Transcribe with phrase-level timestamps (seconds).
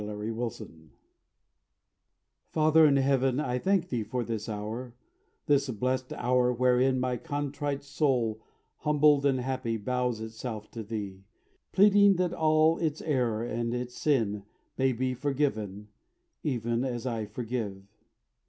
[0.03, 0.63] FORGIVENESS
[2.49, 4.95] Father in Heaven, I thank Thee for this hour,
[5.45, 8.41] This blessed hour wherein my contrite soul
[8.77, 11.21] Humbled and happy bows itself to Thee,
[11.71, 14.43] Pleading that all its error and its sin
[14.75, 15.89] May be forgiven
[16.41, 17.83] even as I forgive.